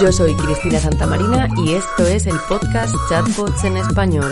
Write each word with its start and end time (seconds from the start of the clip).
Yo 0.00 0.12
soy 0.12 0.32
Cristina 0.34 0.78
Santamarina 0.78 1.48
y 1.56 1.74
esto 1.74 2.06
es 2.06 2.26
el 2.26 2.36
podcast 2.48 2.94
Chatbots 3.08 3.64
en 3.64 3.78
Español. 3.78 4.30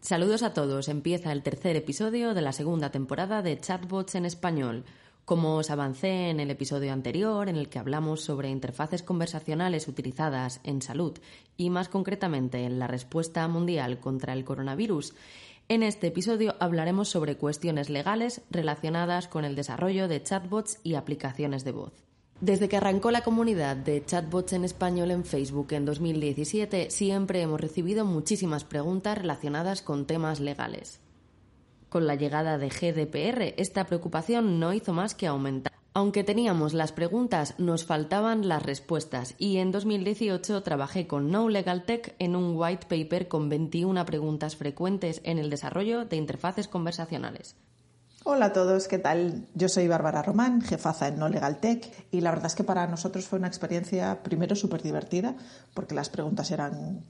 Saludos 0.00 0.44
a 0.44 0.54
todos, 0.54 0.88
empieza 0.88 1.32
el 1.32 1.42
tercer 1.42 1.74
episodio 1.74 2.34
de 2.34 2.40
la 2.40 2.52
segunda 2.52 2.90
temporada 2.90 3.42
de 3.42 3.58
Chatbots 3.58 4.14
en 4.14 4.26
Español. 4.26 4.84
Como 5.24 5.56
os 5.56 5.70
avancé 5.70 6.30
en 6.30 6.38
el 6.38 6.52
episodio 6.52 6.92
anterior, 6.92 7.48
en 7.48 7.56
el 7.56 7.68
que 7.68 7.80
hablamos 7.80 8.20
sobre 8.20 8.48
interfaces 8.48 9.02
conversacionales 9.02 9.88
utilizadas 9.88 10.60
en 10.62 10.82
salud 10.82 11.18
y 11.56 11.70
más 11.70 11.88
concretamente 11.88 12.62
en 12.62 12.78
la 12.78 12.86
respuesta 12.86 13.48
mundial 13.48 13.98
contra 13.98 14.34
el 14.34 14.44
coronavirus, 14.44 15.14
en 15.68 15.82
este 15.82 16.06
episodio 16.06 16.54
hablaremos 16.60 17.08
sobre 17.08 17.36
cuestiones 17.36 17.90
legales 17.90 18.42
relacionadas 18.50 19.26
con 19.26 19.44
el 19.44 19.56
desarrollo 19.56 20.06
de 20.06 20.22
chatbots 20.22 20.78
y 20.84 20.94
aplicaciones 20.94 21.64
de 21.64 21.72
voz. 21.72 21.92
Desde 22.40 22.68
que 22.68 22.76
arrancó 22.76 23.10
la 23.10 23.22
comunidad 23.22 23.76
de 23.76 24.04
chatbots 24.04 24.52
en 24.52 24.64
español 24.64 25.10
en 25.10 25.24
Facebook 25.24 25.72
en 25.72 25.84
2017, 25.86 26.90
siempre 26.90 27.40
hemos 27.40 27.60
recibido 27.60 28.04
muchísimas 28.04 28.64
preguntas 28.64 29.18
relacionadas 29.18 29.82
con 29.82 30.06
temas 30.06 30.38
legales. 30.38 31.00
Con 31.88 32.06
la 32.06 32.14
llegada 32.14 32.58
de 32.58 32.68
GDPR, 32.68 33.54
esta 33.56 33.86
preocupación 33.86 34.60
no 34.60 34.72
hizo 34.74 34.92
más 34.92 35.14
que 35.14 35.26
aumentar. 35.26 35.75
Aunque 35.96 36.24
teníamos 36.24 36.74
las 36.74 36.92
preguntas, 36.92 37.54
nos 37.56 37.86
faltaban 37.86 38.48
las 38.48 38.62
respuestas 38.62 39.34
y 39.38 39.56
en 39.56 39.72
2018 39.72 40.62
trabajé 40.62 41.06
con 41.06 41.30
No 41.30 41.48
Legal 41.48 41.86
Tech 41.86 42.14
en 42.18 42.36
un 42.36 42.54
white 42.54 42.86
paper 42.86 43.28
con 43.28 43.48
21 43.48 44.04
preguntas 44.04 44.56
frecuentes 44.56 45.22
en 45.24 45.38
el 45.38 45.48
desarrollo 45.48 46.04
de 46.04 46.16
interfaces 46.16 46.68
conversacionales. 46.68 47.56
Hola 48.24 48.46
a 48.46 48.52
todos, 48.52 48.88
¿qué 48.88 48.98
tal? 48.98 49.46
Yo 49.54 49.70
soy 49.70 49.88
Bárbara 49.88 50.20
Román, 50.20 50.60
jefaza 50.60 51.08
en 51.08 51.18
No 51.18 51.30
Legal 51.30 51.60
Tech 51.60 51.90
y 52.10 52.20
la 52.20 52.30
verdad 52.30 52.48
es 52.48 52.54
que 52.54 52.64
para 52.64 52.86
nosotros 52.86 53.24
fue 53.24 53.38
una 53.38 53.48
experiencia 53.48 54.22
primero 54.22 54.54
súper 54.54 54.82
divertida 54.82 55.34
porque 55.72 55.94
las 55.94 56.10
preguntas 56.10 56.50
eran 56.50 57.06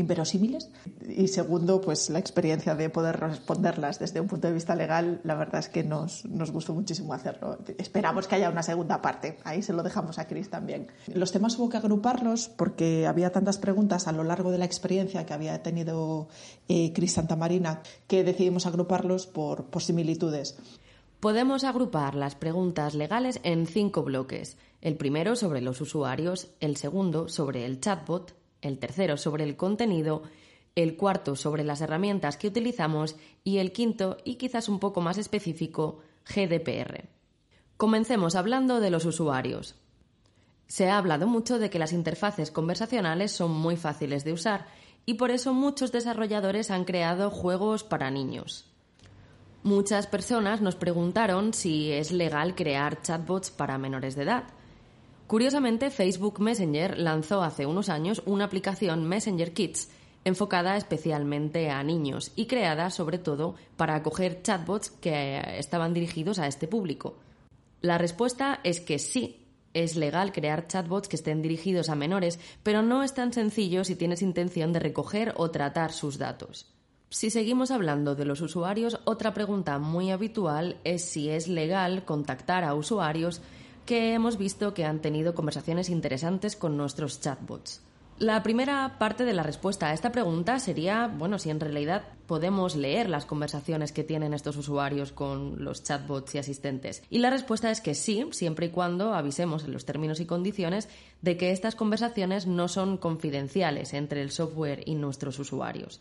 inverosímiles. 0.00 0.70
Y 1.06 1.28
segundo 1.28 1.80
pues 1.80 2.10
la 2.10 2.18
experiencia 2.18 2.74
de 2.74 2.90
poder 2.90 3.20
responderlas 3.20 3.98
desde 3.98 4.20
un 4.20 4.26
punto 4.26 4.48
de 4.48 4.54
vista 4.54 4.74
legal 4.74 5.20
la 5.24 5.34
verdad 5.34 5.60
es 5.60 5.68
que 5.68 5.84
nos, 5.84 6.24
nos 6.24 6.50
gustó 6.50 6.74
muchísimo 6.74 7.12
hacerlo. 7.14 7.58
Esperamos 7.78 8.26
que 8.26 8.36
haya 8.36 8.50
una 8.50 8.62
segunda 8.62 9.00
parte. 9.00 9.38
Ahí 9.44 9.62
se 9.62 9.72
lo 9.72 9.82
dejamos 9.82 10.18
a 10.18 10.26
Chris 10.26 10.50
también. 10.50 10.88
Los 11.14 11.32
temas 11.32 11.58
hubo 11.58 11.68
que 11.68 11.76
agruparlos 11.76 12.48
porque 12.48 13.06
había 13.06 13.30
tantas 13.30 13.58
preguntas 13.58 14.08
a 14.08 14.12
lo 14.12 14.24
largo 14.24 14.50
de 14.50 14.58
la 14.58 14.64
experiencia 14.64 15.24
que 15.26 15.34
había 15.34 15.62
tenido 15.62 16.28
eh, 16.68 16.92
Chris 16.92 17.12
Santamarina 17.12 17.82
que 18.06 18.24
decidimos 18.24 18.66
agruparlos 18.66 19.26
por, 19.26 19.66
por 19.66 19.82
similitudes. 19.82 20.56
Podemos 21.20 21.64
agrupar 21.64 22.14
las 22.14 22.34
preguntas 22.34 22.94
legales 22.94 23.40
en 23.42 23.66
cinco 23.66 24.02
bloques. 24.02 24.56
El 24.80 24.96
primero 24.96 25.36
sobre 25.36 25.60
los 25.60 25.82
usuarios, 25.82 26.48
el 26.60 26.78
segundo 26.78 27.28
sobre 27.28 27.66
el 27.66 27.78
chatbot, 27.78 28.34
el 28.62 28.78
tercero 28.78 29.16
sobre 29.16 29.44
el 29.44 29.56
contenido, 29.56 30.22
el 30.76 30.96
cuarto 30.96 31.36
sobre 31.36 31.64
las 31.64 31.80
herramientas 31.80 32.36
que 32.36 32.48
utilizamos 32.48 33.16
y 33.44 33.58
el 33.58 33.72
quinto, 33.72 34.18
y 34.24 34.36
quizás 34.36 34.68
un 34.68 34.78
poco 34.78 35.00
más 35.00 35.18
específico, 35.18 36.00
GDPR. 36.26 37.08
Comencemos 37.76 38.34
hablando 38.34 38.80
de 38.80 38.90
los 38.90 39.04
usuarios. 39.04 39.74
Se 40.66 40.88
ha 40.88 40.98
hablado 40.98 41.26
mucho 41.26 41.58
de 41.58 41.70
que 41.70 41.78
las 41.78 41.92
interfaces 41.92 42.50
conversacionales 42.50 43.32
son 43.32 43.50
muy 43.50 43.76
fáciles 43.76 44.22
de 44.22 44.32
usar 44.32 44.66
y 45.06 45.14
por 45.14 45.30
eso 45.30 45.54
muchos 45.54 45.90
desarrolladores 45.90 46.70
han 46.70 46.84
creado 46.84 47.30
juegos 47.30 47.82
para 47.82 48.10
niños. 48.10 48.66
Muchas 49.62 50.06
personas 50.06 50.60
nos 50.60 50.76
preguntaron 50.76 51.52
si 51.52 51.90
es 51.90 52.12
legal 52.12 52.54
crear 52.54 53.02
chatbots 53.02 53.50
para 53.50 53.78
menores 53.78 54.14
de 54.14 54.22
edad. 54.22 54.44
Curiosamente, 55.30 55.90
Facebook 55.90 56.40
Messenger 56.40 56.98
lanzó 56.98 57.44
hace 57.44 57.64
unos 57.64 57.88
años 57.88 58.20
una 58.26 58.46
aplicación 58.46 59.06
Messenger 59.06 59.52
Kids 59.52 59.88
enfocada 60.24 60.76
especialmente 60.76 61.70
a 61.70 61.84
niños 61.84 62.32
y 62.34 62.46
creada 62.46 62.90
sobre 62.90 63.18
todo 63.18 63.54
para 63.76 63.94
acoger 63.94 64.42
chatbots 64.42 64.90
que 64.90 65.40
estaban 65.56 65.94
dirigidos 65.94 66.40
a 66.40 66.48
este 66.48 66.66
público. 66.66 67.14
La 67.80 67.96
respuesta 67.96 68.58
es 68.64 68.80
que 68.80 68.98
sí, 68.98 69.46
es 69.72 69.94
legal 69.94 70.32
crear 70.32 70.66
chatbots 70.66 71.06
que 71.06 71.14
estén 71.14 71.42
dirigidos 71.42 71.90
a 71.90 71.94
menores, 71.94 72.40
pero 72.64 72.82
no 72.82 73.04
es 73.04 73.14
tan 73.14 73.32
sencillo 73.32 73.84
si 73.84 73.94
tienes 73.94 74.22
intención 74.22 74.72
de 74.72 74.80
recoger 74.80 75.34
o 75.36 75.52
tratar 75.52 75.92
sus 75.92 76.18
datos. 76.18 76.66
Si 77.08 77.30
seguimos 77.30 77.70
hablando 77.70 78.16
de 78.16 78.24
los 78.24 78.40
usuarios, 78.40 78.98
otra 79.04 79.32
pregunta 79.32 79.78
muy 79.78 80.10
habitual 80.10 80.78
es 80.82 81.04
si 81.04 81.30
es 81.30 81.46
legal 81.46 82.04
contactar 82.04 82.64
a 82.64 82.74
usuarios 82.74 83.40
que 83.90 84.14
hemos 84.14 84.38
visto 84.38 84.72
que 84.72 84.84
han 84.84 85.00
tenido 85.00 85.34
conversaciones 85.34 85.88
interesantes 85.88 86.54
con 86.54 86.76
nuestros 86.76 87.20
chatbots. 87.20 87.82
La 88.20 88.40
primera 88.40 89.00
parte 89.00 89.24
de 89.24 89.32
la 89.32 89.42
respuesta 89.42 89.88
a 89.88 89.92
esta 89.92 90.12
pregunta 90.12 90.60
sería, 90.60 91.08
bueno, 91.08 91.40
si 91.40 91.50
en 91.50 91.58
realidad 91.58 92.04
podemos 92.28 92.76
leer 92.76 93.08
las 93.08 93.26
conversaciones 93.26 93.90
que 93.90 94.04
tienen 94.04 94.32
estos 94.32 94.56
usuarios 94.56 95.10
con 95.10 95.64
los 95.64 95.82
chatbots 95.82 96.36
y 96.36 96.38
asistentes. 96.38 97.02
Y 97.10 97.18
la 97.18 97.30
respuesta 97.30 97.68
es 97.72 97.80
que 97.80 97.96
sí, 97.96 98.24
siempre 98.30 98.66
y 98.66 98.70
cuando 98.70 99.12
avisemos 99.12 99.64
en 99.64 99.72
los 99.72 99.86
términos 99.86 100.20
y 100.20 100.26
condiciones 100.26 100.88
de 101.20 101.36
que 101.36 101.50
estas 101.50 101.74
conversaciones 101.74 102.46
no 102.46 102.68
son 102.68 102.96
confidenciales 102.96 103.92
entre 103.92 104.22
el 104.22 104.30
software 104.30 104.84
y 104.86 104.94
nuestros 104.94 105.36
usuarios. 105.40 105.98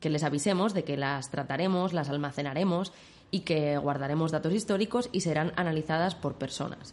Que 0.00 0.10
les 0.10 0.24
avisemos 0.24 0.74
de 0.74 0.82
que 0.82 0.96
las 0.96 1.30
trataremos, 1.30 1.92
las 1.92 2.08
almacenaremos 2.08 2.92
y 3.30 3.42
que 3.42 3.78
guardaremos 3.78 4.32
datos 4.32 4.52
históricos 4.52 5.10
y 5.12 5.20
serán 5.20 5.52
analizadas 5.54 6.16
por 6.16 6.34
personas. 6.34 6.92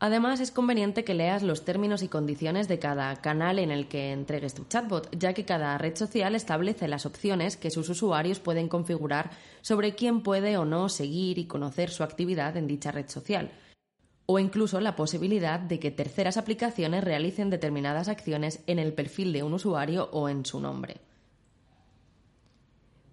Además, 0.00 0.38
es 0.38 0.52
conveniente 0.52 1.02
que 1.02 1.14
leas 1.14 1.42
los 1.42 1.64
términos 1.64 2.02
y 2.02 2.08
condiciones 2.08 2.68
de 2.68 2.78
cada 2.78 3.16
canal 3.16 3.58
en 3.58 3.72
el 3.72 3.88
que 3.88 4.12
entregues 4.12 4.54
tu 4.54 4.64
chatbot, 4.64 5.08
ya 5.18 5.34
que 5.34 5.44
cada 5.44 5.76
red 5.76 5.96
social 5.96 6.36
establece 6.36 6.86
las 6.86 7.04
opciones 7.04 7.56
que 7.56 7.72
sus 7.72 7.88
usuarios 7.88 8.38
pueden 8.38 8.68
configurar 8.68 9.30
sobre 9.60 9.96
quién 9.96 10.22
puede 10.22 10.56
o 10.56 10.64
no 10.64 10.88
seguir 10.88 11.38
y 11.38 11.46
conocer 11.46 11.90
su 11.90 12.04
actividad 12.04 12.56
en 12.56 12.68
dicha 12.68 12.92
red 12.92 13.08
social, 13.08 13.50
o 14.26 14.38
incluso 14.38 14.80
la 14.80 14.94
posibilidad 14.94 15.58
de 15.58 15.80
que 15.80 15.90
terceras 15.90 16.36
aplicaciones 16.36 17.02
realicen 17.02 17.50
determinadas 17.50 18.06
acciones 18.06 18.60
en 18.68 18.78
el 18.78 18.92
perfil 18.92 19.32
de 19.32 19.42
un 19.42 19.54
usuario 19.54 20.10
o 20.12 20.28
en 20.28 20.46
su 20.46 20.60
nombre. 20.60 21.07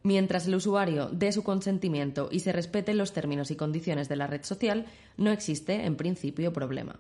Mientras 0.06 0.46
el 0.46 0.54
usuario 0.54 1.10
dé 1.12 1.32
su 1.32 1.42
consentimiento 1.42 2.30
y 2.32 2.42
se 2.42 2.52
respeten 2.52 3.00
los 3.00 3.12
términos 3.12 3.50
y 3.50 3.56
condiciones 3.56 4.08
de 4.08 4.16
la 4.16 4.28
red 4.28 4.44
social, 4.44 4.86
no 5.18 5.32
existe, 5.32 5.84
en 5.84 5.96
principio, 5.96 6.54
problema. 6.54 7.00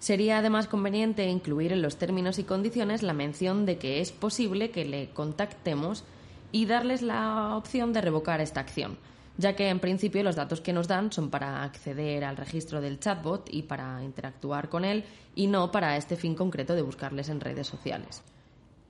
Sería 0.00 0.38
además 0.38 0.66
conveniente 0.66 1.28
incluir 1.28 1.70
en 1.72 1.80
los 1.80 1.96
términos 1.96 2.40
y 2.40 2.42
condiciones 2.42 3.04
la 3.04 3.12
mención 3.12 3.66
de 3.66 3.78
que 3.78 4.00
es 4.00 4.10
posible 4.10 4.72
que 4.72 4.84
le 4.84 5.10
contactemos 5.10 6.02
y 6.50 6.66
darles 6.66 7.02
la 7.02 7.56
opción 7.56 7.92
de 7.92 8.00
revocar 8.00 8.40
esta 8.40 8.58
acción, 8.58 8.98
ya 9.38 9.54
que 9.54 9.68
en 9.68 9.78
principio 9.78 10.24
los 10.24 10.34
datos 10.34 10.60
que 10.60 10.72
nos 10.72 10.88
dan 10.88 11.12
son 11.12 11.30
para 11.30 11.62
acceder 11.62 12.24
al 12.24 12.36
registro 12.36 12.80
del 12.80 12.98
chatbot 12.98 13.48
y 13.48 13.62
para 13.62 14.02
interactuar 14.02 14.68
con 14.68 14.84
él 14.84 15.04
y 15.36 15.46
no 15.46 15.70
para 15.70 15.96
este 15.96 16.16
fin 16.16 16.34
concreto 16.34 16.74
de 16.74 16.82
buscarles 16.82 17.28
en 17.28 17.38
redes 17.38 17.68
sociales. 17.68 18.24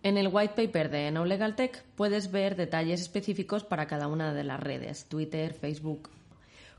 En 0.03 0.17
el 0.17 0.29
white 0.33 0.55
paper 0.55 0.91
de 0.91 1.11
No 1.11 1.27
Legal 1.27 1.57
Tech 1.57 1.85
puedes 1.95 2.31
ver 2.31 2.57
detalles 2.57 3.03
específicos 3.03 3.65
para 3.65 3.87
cada 3.87 4.07
una 4.07 4.33
de 4.33 4.45
las 4.45 4.59
redes, 4.59 5.05
Twitter, 5.05 5.53
Facebook. 5.53 6.09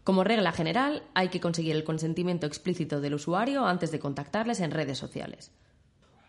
Como 0.03 0.23
regla 0.23 0.51
general, 0.51 1.03
hay 1.13 1.29
que 1.29 1.39
conseguir 1.39 1.75
el 1.75 1.83
consentimiento 1.83 2.47
explícito 2.47 2.99
del 2.99 3.13
usuario 3.13 3.67
antes 3.67 3.91
de 3.91 3.99
contactarles 3.99 4.59
en 4.59 4.71
redes 4.71 4.97
sociales. 4.97 5.51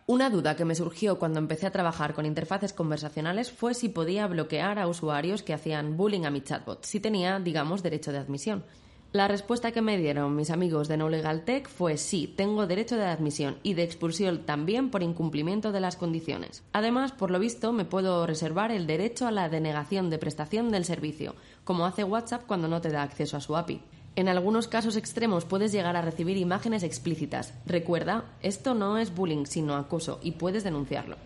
Una 0.07 0.29
duda 0.29 0.55
que 0.55 0.67
me 0.67 0.75
surgió 0.75 1.19
cuando 1.19 1.39
empecé 1.39 1.67
a 1.67 1.73
trabajar 1.73 2.13
con 2.13 2.27
interfaces 2.27 2.75
conversacionales 2.75 3.51
fue 3.51 3.73
si 3.73 3.89
podía 3.89 4.27
bloquear 4.27 4.79
a 4.79 4.87
usuarios 4.87 5.43
que 5.43 5.55
hacían 5.55 5.97
bullying 5.97 6.25
a 6.27 6.31
mi 6.31 6.43
chatbot, 6.43 6.85
si 6.85 7.01
tenía, 7.01 7.41
digamos, 7.41 7.83
derecho 7.83 8.13
de 8.13 8.19
admisión. 8.19 8.65
La 9.13 9.29
respuesta 9.29 9.73
que 9.73 9.83
me 9.83 9.99
dieron 9.99 10.35
mis 10.35 10.49
amigos 10.49 10.89
de 10.89 10.97
No 10.97 11.11
Legal 11.11 11.45
Tech 11.45 11.69
fue 11.69 11.99
sí, 11.99 12.33
tengo 12.35 12.67
derecho 12.67 12.97
de 12.97 13.05
admisión 13.05 13.59
y 13.63 13.75
de 13.75 13.83
expulsión 13.83 14.47
también 14.47 14.91
por 14.91 15.03
incumplimiento 15.03 15.71
de 15.71 15.81
las 15.81 15.97
condiciones. 15.97 16.63
Además, 16.73 17.13
por 17.13 17.31
lo 17.31 17.39
visto, 17.39 17.75
me 17.75 17.85
puedo 17.85 18.27
reservar 18.27 18.71
el 18.71 18.87
derecho 18.87 19.27
a 19.27 19.31
la 19.31 19.51
denegación 19.51 20.09
de 20.09 20.17
prestación 20.17 20.71
del 20.71 20.87
servicio, 20.87 21.35
como 21.65 21.85
hace 21.85 22.05
WhatsApp 22.05 22.47
cuando 22.47 22.69
no 22.69 22.81
te 22.81 22.89
da 22.89 23.03
acceso 23.03 23.37
a 23.37 23.43
su 23.43 23.55
API. 23.55 23.83
En 24.17 24.29
algunos 24.29 24.67
casos 24.67 24.97
extremos 24.97 25.45
puedes 25.45 25.73
llegar 25.73 25.95
a 25.95 26.01
recibir 26.01 26.39
imágenes 26.39 26.83
explícitas. 26.83 27.53
Recuerda, 27.67 28.25
esto 28.41 28.73
no 28.73 28.97
es 28.97 29.15
bullying, 29.15 29.45
sino 29.45 29.75
acoso, 29.77 30.21
y 30.23 30.33
puedes 30.33 30.65
denunciarlo. 30.65 31.17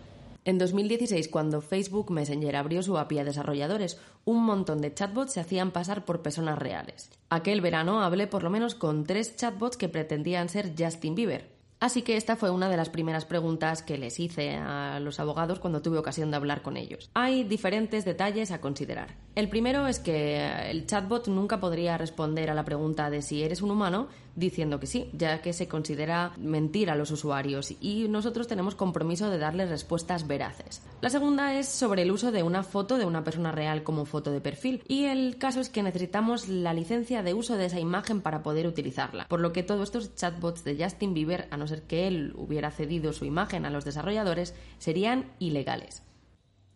En 0.47 0.57
2016, 0.57 1.27
cuando 1.27 1.59
Facebook 1.59 2.09
Messenger 2.09 2.55
abrió 2.55 2.81
su 2.81 2.97
API 2.97 3.19
a 3.19 3.25
desarrolladores, 3.25 3.99
un 4.23 4.45
montón 4.45 4.79
de 4.79 4.93
chatbots 4.93 5.33
se 5.33 5.41
hacían 5.41 5.71
pasar 5.71 6.05
por 6.05 6.21
personas 6.21 6.57
reales. 6.57 7.09
Aquel 7.29 7.59
verano 7.59 8.01
hablé 8.01 8.27
por 8.27 8.43
lo 8.43 8.49
menos 8.49 8.73
con 8.73 9.03
tres 9.03 9.35
chatbots 9.35 9.75
que 9.75 9.89
pretendían 9.89 10.47
ser 10.47 10.71
Justin 10.79 11.15
Bieber. 11.15 11.57
Así 11.81 12.01
que 12.01 12.15
esta 12.15 12.37
fue 12.37 12.49
una 12.49 12.69
de 12.69 12.77
las 12.77 12.89
primeras 12.89 13.25
preguntas 13.25 13.83
que 13.83 13.97
les 13.97 14.21
hice 14.21 14.55
a 14.55 15.01
los 15.01 15.19
abogados 15.19 15.59
cuando 15.59 15.81
tuve 15.81 15.97
ocasión 15.97 16.31
de 16.31 16.37
hablar 16.37 16.61
con 16.61 16.77
ellos. 16.77 17.11
Hay 17.13 17.43
diferentes 17.43 18.05
detalles 18.05 18.51
a 18.51 18.61
considerar. 18.61 19.15
El 19.35 19.49
primero 19.49 19.85
es 19.85 19.99
que 19.99 20.71
el 20.71 20.87
chatbot 20.87 21.27
nunca 21.27 21.59
podría 21.59 21.97
responder 21.97 22.49
a 22.49 22.55
la 22.55 22.63
pregunta 22.63 23.09
de 23.09 23.21
si 23.21 23.43
eres 23.43 23.61
un 23.61 23.71
humano 23.71 24.07
diciendo 24.37 24.79
que 24.79 24.85
sí, 24.85 25.09
ya 25.13 25.41
que 25.41 25.51
se 25.51 25.67
considera 25.67 26.31
mentir 26.37 26.91
a 26.91 26.95
los 26.95 27.09
usuarios 27.09 27.73
y 27.81 28.07
nosotros 28.07 28.47
tenemos 28.47 28.75
compromiso 28.75 29.29
de 29.29 29.39
darles 29.39 29.69
respuestas 29.69 30.27
veraces. 30.27 30.83
La 31.01 31.09
segunda 31.09 31.55
es 31.55 31.67
sobre 31.67 32.03
el 32.03 32.11
uso 32.11 32.31
de 32.31 32.43
una 32.43 32.61
foto 32.61 32.97
de 32.97 33.05
una 33.05 33.23
persona 33.23 33.51
real 33.51 33.83
como 33.83 34.05
foto 34.05 34.31
de 34.31 34.39
perfil 34.39 34.83
y 34.87 35.05
el 35.05 35.37
caso 35.39 35.59
es 35.59 35.69
que 35.69 35.81
necesitamos 35.81 36.47
la 36.47 36.73
licencia 36.73 37.23
de 37.23 37.33
uso 37.33 37.57
de 37.57 37.65
esa 37.65 37.79
imagen 37.79 38.21
para 38.21 38.43
poder 38.43 38.67
utilizarla, 38.67 39.27
por 39.27 39.39
lo 39.39 39.51
que 39.53 39.63
todos 39.63 39.89
estos 39.89 40.13
chatbots 40.15 40.63
de 40.63 40.81
Justin 40.81 41.15
Bieber, 41.15 41.47
a 41.49 41.57
no 41.57 41.67
ser 41.67 41.81
que 41.81 42.07
él 42.07 42.33
hubiera 42.37 42.69
cedido 42.69 43.13
su 43.13 43.25
imagen 43.25 43.65
a 43.65 43.71
los 43.71 43.85
desarrolladores, 43.85 44.53
serían 44.77 45.31
ilegales. 45.39 46.03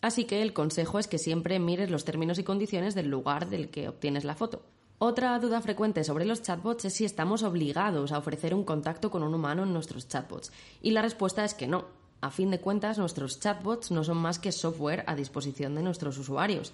Así 0.02 0.26
que 0.26 0.42
el 0.42 0.54
consejo 0.54 0.98
es 0.98 1.08
que 1.08 1.20
siempre 1.20 1.60
mires 1.60 1.92
los 1.92 2.06
términos 2.06 2.40
y 2.40 2.44
condiciones 2.44 2.96
del 2.96 3.10
lugar 3.10 3.50
del 3.50 3.70
que 3.70 3.88
obtienes 3.88 4.24
la 4.24 4.34
foto. 4.34 4.64
Otra 5.04 5.40
duda 5.40 5.62
frecuente 5.62 6.04
sobre 6.04 6.26
los 6.26 6.44
chatbots 6.44 6.86
es 6.86 6.94
si 6.94 7.06
estamos 7.06 7.42
obligados 7.42 8.12
a 8.12 8.20
ofrecer 8.20 8.54
un 8.54 8.64
contacto 8.64 9.10
con 9.10 9.24
un 9.24 9.34
humano 9.34 9.64
en 9.64 9.74
nuestros 9.74 10.08
chatbots. 10.08 10.52
Y 10.80 10.92
la 10.92 11.02
respuesta 11.02 11.44
es 11.44 11.56
que 11.56 11.66
no. 11.66 11.86
A 12.22 12.30
fin 12.30 12.52
de 12.52 12.60
cuentas, 12.60 13.00
nuestros 13.00 13.40
chatbots 13.40 13.90
no 13.90 14.04
son 14.04 14.18
más 14.18 14.38
que 14.38 14.52
software 14.52 15.04
a 15.08 15.16
disposición 15.16 15.74
de 15.74 15.82
nuestros 15.82 16.20
usuarios, 16.20 16.72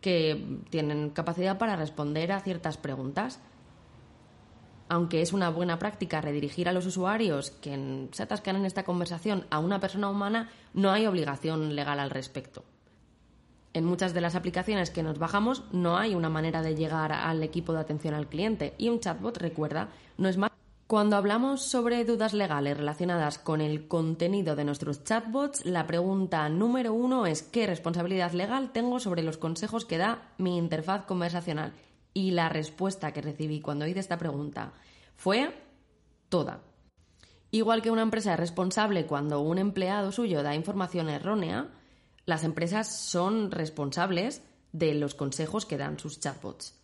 que 0.00 0.62
tienen 0.70 1.10
capacidad 1.10 1.58
para 1.58 1.76
responder 1.76 2.32
a 2.32 2.40
ciertas 2.40 2.78
preguntas. 2.78 3.40
Aunque 4.88 5.20
es 5.20 5.34
una 5.34 5.50
buena 5.50 5.78
práctica 5.78 6.22
redirigir 6.22 6.70
a 6.70 6.72
los 6.72 6.86
usuarios 6.86 7.50
que 7.50 8.08
se 8.10 8.22
atascan 8.22 8.56
en 8.56 8.64
esta 8.64 8.84
conversación 8.84 9.46
a 9.50 9.58
una 9.58 9.80
persona 9.80 10.08
humana, 10.08 10.48
no 10.72 10.92
hay 10.92 11.04
obligación 11.04 11.76
legal 11.76 12.00
al 12.00 12.08
respecto 12.08 12.64
en 13.76 13.84
muchas 13.84 14.14
de 14.14 14.22
las 14.22 14.34
aplicaciones 14.34 14.88
que 14.90 15.02
nos 15.02 15.18
bajamos 15.18 15.62
no 15.70 15.98
hay 15.98 16.14
una 16.14 16.30
manera 16.30 16.62
de 16.62 16.74
llegar 16.74 17.12
al 17.12 17.42
equipo 17.42 17.74
de 17.74 17.80
atención 17.80 18.14
al 18.14 18.26
cliente 18.26 18.74
y 18.78 18.88
un 18.88 19.00
chatbot, 19.00 19.36
recuerda, 19.36 19.90
no 20.16 20.30
es 20.30 20.38
más. 20.38 20.50
Cuando 20.86 21.16
hablamos 21.16 21.60
sobre 21.60 22.06
dudas 22.06 22.32
legales 22.32 22.78
relacionadas 22.78 23.38
con 23.38 23.60
el 23.60 23.86
contenido 23.86 24.56
de 24.56 24.64
nuestros 24.64 25.04
chatbots, 25.04 25.66
la 25.66 25.86
pregunta 25.86 26.48
número 26.48 26.94
uno 26.94 27.26
es 27.26 27.42
¿qué 27.42 27.66
responsabilidad 27.66 28.32
legal 28.32 28.72
tengo 28.72 28.98
sobre 28.98 29.22
los 29.22 29.36
consejos 29.36 29.84
que 29.84 29.98
da 29.98 30.32
mi 30.38 30.56
interfaz 30.56 31.04
conversacional? 31.04 31.74
Y 32.14 32.30
la 32.30 32.48
respuesta 32.48 33.12
que 33.12 33.20
recibí 33.20 33.60
cuando 33.60 33.86
hice 33.86 34.00
esta 34.00 34.16
pregunta 34.16 34.72
fue 35.16 35.52
toda. 36.30 36.62
Igual 37.50 37.82
que 37.82 37.90
una 37.90 38.02
empresa 38.02 38.32
es 38.32 38.40
responsable 38.40 39.04
cuando 39.04 39.40
un 39.40 39.58
empleado 39.58 40.12
suyo 40.12 40.42
da 40.42 40.54
información 40.54 41.10
errónea, 41.10 41.68
las 42.26 42.42
empresas 42.42 42.88
son 42.94 43.52
responsables 43.52 44.42
de 44.72 44.94
los 44.94 45.14
consejos 45.14 45.64
que 45.64 45.78
dan 45.78 45.98
sus 45.98 46.18
chatbots. 46.18 46.74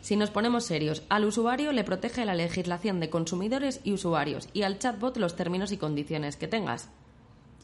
Si 0.00 0.16
nos 0.16 0.30
ponemos 0.30 0.64
serios, 0.64 1.02
al 1.10 1.26
usuario 1.26 1.72
le 1.72 1.84
protege 1.84 2.24
la 2.24 2.34
legislación 2.34 2.98
de 2.98 3.10
consumidores 3.10 3.80
y 3.84 3.92
usuarios 3.92 4.48
y 4.54 4.62
al 4.62 4.78
chatbot 4.78 5.18
los 5.18 5.36
términos 5.36 5.72
y 5.72 5.76
condiciones 5.76 6.36
que 6.36 6.48
tengas. 6.48 6.88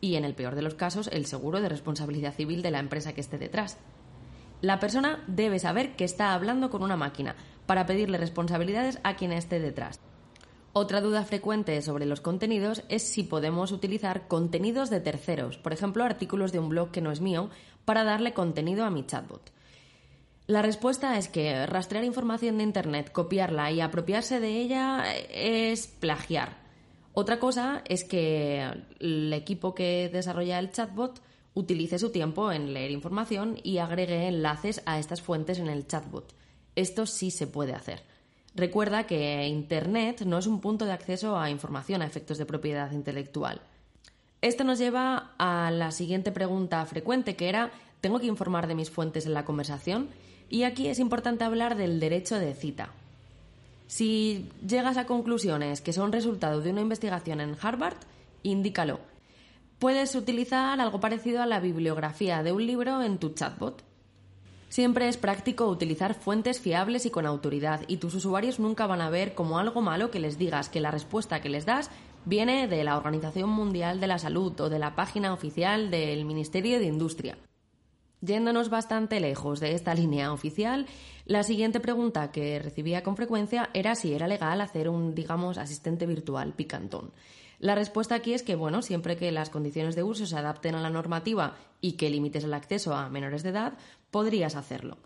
Y 0.02 0.16
en 0.16 0.24
el 0.26 0.34
peor 0.34 0.54
de 0.54 0.60
los 0.60 0.74
casos, 0.74 1.08
el 1.12 1.24
seguro 1.24 1.62
de 1.62 1.70
responsabilidad 1.70 2.34
civil 2.34 2.60
de 2.60 2.70
la 2.70 2.80
empresa 2.80 3.14
que 3.14 3.22
esté 3.22 3.38
detrás. 3.38 3.78
La 4.60 4.78
persona 4.78 5.24
debe 5.26 5.58
saber 5.58 5.96
que 5.96 6.04
está 6.04 6.34
hablando 6.34 6.68
con 6.68 6.82
una 6.82 6.96
máquina 6.96 7.36
para 7.64 7.86
pedirle 7.86 8.18
responsabilidades 8.18 8.98
a 9.02 9.16
quien 9.16 9.32
esté 9.32 9.60
detrás. 9.60 9.98
Otra 10.76 11.00
duda 11.00 11.24
frecuente 11.24 11.80
sobre 11.82 12.04
los 12.04 12.20
contenidos 12.20 12.82
es 12.88 13.04
si 13.04 13.22
podemos 13.22 13.70
utilizar 13.70 14.26
contenidos 14.26 14.90
de 14.90 14.98
terceros, 14.98 15.56
por 15.56 15.72
ejemplo, 15.72 16.02
artículos 16.02 16.50
de 16.50 16.58
un 16.58 16.68
blog 16.68 16.90
que 16.90 17.00
no 17.00 17.12
es 17.12 17.20
mío, 17.20 17.48
para 17.84 18.02
darle 18.02 18.34
contenido 18.34 18.84
a 18.84 18.90
mi 18.90 19.06
chatbot. 19.06 19.52
La 20.48 20.62
respuesta 20.62 21.16
es 21.16 21.28
que 21.28 21.64
rastrear 21.66 22.02
información 22.02 22.58
de 22.58 22.64
Internet, 22.64 23.12
copiarla 23.12 23.70
y 23.70 23.80
apropiarse 23.80 24.40
de 24.40 24.50
ella 24.62 25.04
es 25.30 25.86
plagiar. 25.86 26.56
Otra 27.12 27.38
cosa 27.38 27.84
es 27.88 28.02
que 28.02 28.68
el 28.98 29.32
equipo 29.32 29.76
que 29.76 30.10
desarrolla 30.12 30.58
el 30.58 30.72
chatbot 30.72 31.22
utilice 31.54 32.00
su 32.00 32.10
tiempo 32.10 32.50
en 32.50 32.74
leer 32.74 32.90
información 32.90 33.60
y 33.62 33.78
agregue 33.78 34.26
enlaces 34.26 34.82
a 34.86 34.98
estas 34.98 35.22
fuentes 35.22 35.60
en 35.60 35.68
el 35.68 35.86
chatbot. 35.86 36.34
Esto 36.74 37.06
sí 37.06 37.30
se 37.30 37.46
puede 37.46 37.74
hacer. 37.74 38.02
Recuerda 38.54 39.04
que 39.04 39.46
Internet 39.48 40.22
no 40.22 40.38
es 40.38 40.46
un 40.46 40.60
punto 40.60 40.84
de 40.84 40.92
acceso 40.92 41.36
a 41.36 41.50
información 41.50 42.02
a 42.02 42.06
efectos 42.06 42.38
de 42.38 42.46
propiedad 42.46 42.92
intelectual. 42.92 43.60
Esto 44.42 44.62
nos 44.62 44.78
lleva 44.78 45.32
a 45.38 45.70
la 45.70 45.90
siguiente 45.90 46.30
pregunta 46.30 46.84
frecuente, 46.86 47.34
que 47.34 47.48
era 47.48 47.70
¿tengo 48.00 48.20
que 48.20 48.26
informar 48.26 48.66
de 48.66 48.74
mis 48.74 48.90
fuentes 48.90 49.26
en 49.26 49.34
la 49.34 49.44
conversación? 49.44 50.08
Y 50.50 50.64
aquí 50.64 50.88
es 50.88 50.98
importante 50.98 51.44
hablar 51.44 51.76
del 51.76 51.98
derecho 51.98 52.38
de 52.38 52.54
cita. 52.54 52.90
Si 53.86 54.50
llegas 54.66 54.98
a 54.98 55.06
conclusiones 55.06 55.80
que 55.80 55.92
son 55.92 56.12
resultado 56.12 56.60
de 56.60 56.70
una 56.70 56.80
investigación 56.82 57.40
en 57.40 57.56
Harvard, 57.60 57.96
indícalo. 58.42 59.00
Puedes 59.78 60.14
utilizar 60.14 60.80
algo 60.80 61.00
parecido 61.00 61.42
a 61.42 61.46
la 61.46 61.60
bibliografía 61.60 62.42
de 62.42 62.52
un 62.52 62.66
libro 62.66 63.02
en 63.02 63.18
tu 63.18 63.30
chatbot. 63.30 63.82
Siempre 64.74 65.06
es 65.06 65.16
práctico 65.16 65.68
utilizar 65.68 66.14
fuentes 66.14 66.58
fiables 66.58 67.06
y 67.06 67.10
con 67.10 67.26
autoridad, 67.26 67.82
y 67.86 67.98
tus 67.98 68.12
usuarios 68.16 68.58
nunca 68.58 68.88
van 68.88 69.02
a 69.02 69.08
ver 69.08 69.36
como 69.36 69.60
algo 69.60 69.82
malo 69.82 70.10
que 70.10 70.18
les 70.18 70.36
digas 70.36 70.68
que 70.68 70.80
la 70.80 70.90
respuesta 70.90 71.40
que 71.40 71.48
les 71.48 71.64
das 71.64 71.92
viene 72.24 72.66
de 72.66 72.82
la 72.82 72.96
Organización 72.96 73.50
Mundial 73.50 74.00
de 74.00 74.08
la 74.08 74.18
Salud 74.18 74.60
o 74.60 74.68
de 74.68 74.80
la 74.80 74.96
página 74.96 75.32
oficial 75.32 75.92
del 75.92 76.24
Ministerio 76.24 76.80
de 76.80 76.86
Industria. 76.86 77.38
Yéndonos 78.20 78.68
bastante 78.68 79.20
lejos 79.20 79.60
de 79.60 79.74
esta 79.76 79.94
línea 79.94 80.32
oficial, 80.32 80.86
la 81.24 81.44
siguiente 81.44 81.78
pregunta 81.78 82.32
que 82.32 82.58
recibía 82.58 83.04
con 83.04 83.14
frecuencia 83.14 83.70
era 83.74 83.94
si 83.94 84.12
era 84.12 84.26
legal 84.26 84.60
hacer 84.60 84.88
un, 84.88 85.14
digamos, 85.14 85.56
asistente 85.56 86.04
virtual 86.04 86.52
picantón. 86.52 87.12
La 87.58 87.74
respuesta 87.74 88.14
aquí 88.14 88.34
es 88.34 88.42
que, 88.42 88.56
bueno, 88.56 88.82
siempre 88.82 89.16
que 89.16 89.32
las 89.32 89.50
condiciones 89.50 89.96
de 89.96 90.02
uso 90.02 90.26
se 90.26 90.36
adapten 90.36 90.74
a 90.74 90.80
la 90.80 90.90
normativa 90.90 91.56
y 91.80 91.92
que 91.92 92.10
limites 92.10 92.44
el 92.44 92.54
acceso 92.54 92.94
a 92.94 93.08
menores 93.08 93.42
de 93.42 93.50
edad, 93.50 93.74
podrías 94.10 94.56
hacerlo. 94.56 94.98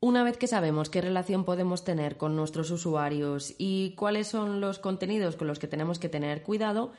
Una 0.00 0.22
vez 0.22 0.36
que 0.36 0.46
sabemos 0.46 0.90
qué 0.90 1.00
relación 1.00 1.44
podemos 1.44 1.82
tener 1.82 2.16
con 2.16 2.36
nuestros 2.36 2.70
usuarios 2.70 3.54
y 3.58 3.94
cuáles 3.96 4.28
son 4.28 4.60
los 4.60 4.78
contenidos 4.78 5.36
con 5.36 5.46
los 5.46 5.58
que 5.58 5.68
tenemos 5.68 5.98
que 5.98 6.08
tener 6.08 6.42
cuidado, 6.42 6.92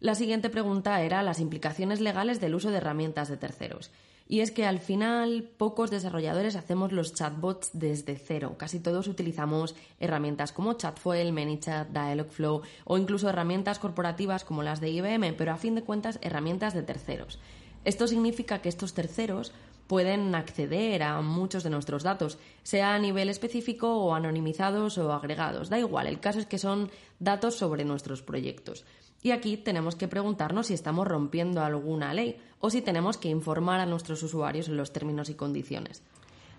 la 0.00 0.14
siguiente 0.14 0.50
pregunta 0.50 1.00
era 1.02 1.22
las 1.22 1.40
implicaciones 1.40 2.00
legales 2.00 2.40
del 2.40 2.54
uso 2.54 2.70
de 2.70 2.76
herramientas 2.76 3.28
de 3.28 3.36
terceros. 3.36 3.90
Y 4.28 4.40
es 4.40 4.50
que 4.50 4.64
al 4.64 4.78
final 4.78 5.50
pocos 5.58 5.90
desarrolladores 5.90 6.56
hacemos 6.56 6.92
los 6.92 7.14
chatbots 7.14 7.70
desde 7.72 8.16
cero. 8.16 8.54
Casi 8.56 8.80
todos 8.80 9.08
utilizamos 9.08 9.74
herramientas 10.00 10.52
como 10.52 10.74
Chatfuel, 10.74 11.32
ManyChat, 11.32 11.88
Dialogflow 11.90 12.62
o 12.84 12.98
incluso 12.98 13.28
herramientas 13.28 13.78
corporativas 13.78 14.44
como 14.44 14.62
las 14.62 14.80
de 14.80 14.90
IBM, 14.90 15.34
pero 15.34 15.52
a 15.52 15.56
fin 15.56 15.74
de 15.74 15.82
cuentas 15.82 16.18
herramientas 16.22 16.72
de 16.74 16.82
terceros. 16.82 17.38
Esto 17.84 18.06
significa 18.06 18.60
que 18.60 18.68
estos 18.68 18.94
terceros 18.94 19.52
pueden 19.86 20.34
acceder 20.34 21.02
a 21.02 21.20
muchos 21.20 21.64
de 21.64 21.70
nuestros 21.70 22.02
datos, 22.02 22.38
sea 22.62 22.94
a 22.94 22.98
nivel 22.98 23.28
específico 23.28 23.98
o 23.98 24.14
anonimizados 24.14 24.96
o 24.96 25.12
agregados. 25.12 25.68
Da 25.68 25.78
igual, 25.78 26.06
el 26.06 26.20
caso 26.20 26.38
es 26.38 26.46
que 26.46 26.56
son 26.56 26.90
datos 27.18 27.56
sobre 27.56 27.84
nuestros 27.84 28.22
proyectos. 28.22 28.86
Y 29.22 29.30
aquí 29.30 29.56
tenemos 29.56 29.94
que 29.94 30.08
preguntarnos 30.08 30.66
si 30.66 30.74
estamos 30.74 31.06
rompiendo 31.06 31.62
alguna 31.62 32.12
ley 32.12 32.36
o 32.58 32.70
si 32.70 32.82
tenemos 32.82 33.16
que 33.16 33.28
informar 33.28 33.80
a 33.80 33.86
nuestros 33.86 34.22
usuarios 34.22 34.68
en 34.68 34.76
los 34.76 34.92
términos 34.92 35.30
y 35.30 35.34
condiciones. 35.34 36.02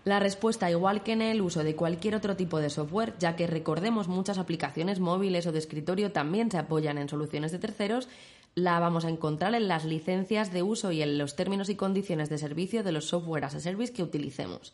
La 0.05 0.19
respuesta, 0.19 0.69
igual 0.69 1.01
que 1.03 1.13
en 1.13 1.21
el 1.21 1.41
uso 1.41 1.63
de 1.63 1.75
cualquier 1.75 2.15
otro 2.15 2.35
tipo 2.35 2.59
de 2.59 2.69
software, 2.69 3.13
ya 3.19 3.37
que 3.37 3.47
recordemos 3.47 4.09
muchas 4.09 4.37
aplicaciones 4.37 4.99
móviles 4.99 5.47
o 5.47 5.53
de 5.53 5.59
escritorio 5.59 6.11
también 6.11 6.51
se 6.51 6.57
apoyan 6.57 6.97
en 6.97 7.07
soluciones 7.07 7.53
de 7.53 7.59
terceros, 7.59 8.09
la 8.55 8.79
vamos 8.79 9.05
a 9.05 9.09
encontrar 9.09 9.55
en 9.55 9.67
las 9.67 9.85
licencias 9.85 10.51
de 10.51 10.61
uso 10.61 10.91
y 10.91 11.01
en 11.01 11.17
los 11.17 11.35
términos 11.35 11.69
y 11.69 11.75
condiciones 11.75 12.29
de 12.29 12.37
servicio 12.37 12.83
de 12.83 12.91
los 12.91 13.05
software 13.05 13.45
as 13.45 13.55
a 13.55 13.59
service 13.59 13.93
que 13.93 14.03
utilicemos. 14.03 14.73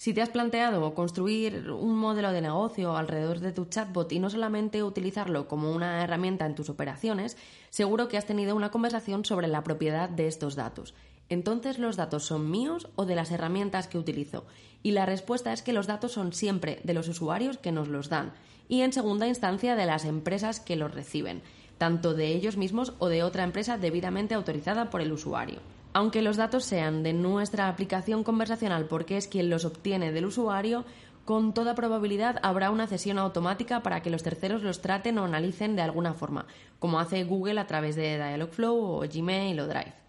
Si 0.00 0.14
te 0.14 0.22
has 0.22 0.30
planteado 0.30 0.94
construir 0.94 1.70
un 1.70 1.94
modelo 1.94 2.32
de 2.32 2.40
negocio 2.40 2.96
alrededor 2.96 3.38
de 3.38 3.52
tu 3.52 3.66
chatbot 3.66 4.10
y 4.12 4.18
no 4.18 4.30
solamente 4.30 4.82
utilizarlo 4.82 5.46
como 5.46 5.72
una 5.72 6.02
herramienta 6.02 6.46
en 6.46 6.54
tus 6.54 6.70
operaciones, 6.70 7.36
seguro 7.68 8.08
que 8.08 8.16
has 8.16 8.24
tenido 8.24 8.56
una 8.56 8.70
conversación 8.70 9.26
sobre 9.26 9.46
la 9.46 9.62
propiedad 9.62 10.08
de 10.08 10.26
estos 10.26 10.56
datos. 10.56 10.94
Entonces, 11.28 11.78
¿los 11.78 11.98
datos 11.98 12.24
son 12.24 12.50
míos 12.50 12.88
o 12.96 13.04
de 13.04 13.14
las 13.14 13.30
herramientas 13.30 13.88
que 13.88 13.98
utilizo? 13.98 14.46
Y 14.82 14.92
la 14.92 15.04
respuesta 15.04 15.52
es 15.52 15.60
que 15.60 15.74
los 15.74 15.86
datos 15.86 16.12
son 16.12 16.32
siempre 16.32 16.80
de 16.82 16.94
los 16.94 17.06
usuarios 17.06 17.58
que 17.58 17.70
nos 17.70 17.88
los 17.88 18.08
dan 18.08 18.32
y 18.70 18.80
en 18.80 18.94
segunda 18.94 19.28
instancia 19.28 19.76
de 19.76 19.84
las 19.84 20.06
empresas 20.06 20.60
que 20.60 20.76
los 20.76 20.94
reciben, 20.94 21.42
tanto 21.76 22.14
de 22.14 22.28
ellos 22.28 22.56
mismos 22.56 22.94
o 23.00 23.08
de 23.08 23.22
otra 23.22 23.44
empresa 23.44 23.76
debidamente 23.76 24.32
autorizada 24.32 24.88
por 24.88 25.02
el 25.02 25.12
usuario. 25.12 25.58
Aunque 25.92 26.22
los 26.22 26.36
datos 26.36 26.64
sean 26.64 27.02
de 27.02 27.12
nuestra 27.12 27.68
aplicación 27.68 28.22
conversacional 28.22 28.86
porque 28.86 29.16
es 29.16 29.26
quien 29.26 29.50
los 29.50 29.64
obtiene 29.64 30.12
del 30.12 30.26
usuario, 30.26 30.84
con 31.24 31.52
toda 31.52 31.74
probabilidad 31.74 32.38
habrá 32.42 32.70
una 32.70 32.86
cesión 32.86 33.18
automática 33.18 33.82
para 33.82 34.00
que 34.00 34.10
los 34.10 34.22
terceros 34.22 34.62
los 34.62 34.80
traten 34.80 35.18
o 35.18 35.24
analicen 35.24 35.76
de 35.76 35.82
alguna 35.82 36.14
forma, 36.14 36.46
como 36.78 37.00
hace 37.00 37.24
Google 37.24 37.60
a 37.60 37.66
través 37.66 37.96
de 37.96 38.16
Dialogflow 38.16 38.76
o 38.76 39.00
Gmail 39.00 39.58
o 39.60 39.66
Drive. 39.66 39.99